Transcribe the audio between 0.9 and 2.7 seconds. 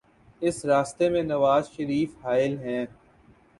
میں نوازشریف حائل